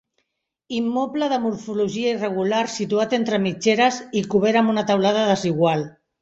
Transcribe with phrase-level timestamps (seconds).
[0.75, 5.87] Immoble de morfologia irregular situat entre mitgeres i cobert amb una teulada desigual.